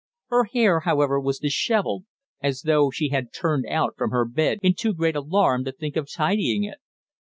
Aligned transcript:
Her 0.29 0.45
hair, 0.45 0.79
however, 0.79 1.19
was 1.19 1.37
dishevelled, 1.37 2.05
as 2.41 2.63
though 2.63 2.89
she 2.89 3.09
had 3.09 3.31
turned 3.31 3.67
out 3.67 3.93
from 3.99 4.09
her 4.09 4.25
bed 4.25 4.57
in 4.63 4.73
too 4.73 4.95
great 4.95 5.15
alarm 5.15 5.63
to 5.65 5.71
think 5.71 5.95
of 5.95 6.09
tidying 6.11 6.63
it. 6.63 6.79